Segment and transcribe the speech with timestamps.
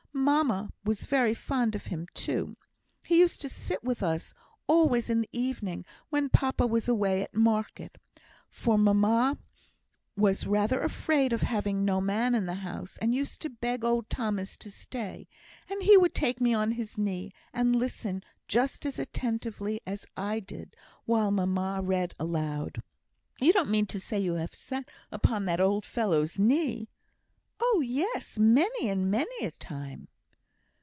[0.13, 2.55] Mamma was very fond of him too.
[3.01, 4.35] He used to sit with us
[4.67, 7.97] always in the evenings when papa was away at market,
[8.49, 9.39] for mamma
[10.15, 14.11] was rather afraid of having no man in the house, and used to beg old
[14.11, 15.27] Thomas to stay;
[15.67, 20.39] and he would take me on his knee, and listen just as attentively as I
[20.39, 20.75] did
[21.05, 22.83] while mamma read aloud."
[23.39, 26.89] "You don't mean to say you have sat upon that old fellow's knee?"
[27.63, 28.39] "Oh, yes!
[28.39, 30.07] many and many a time."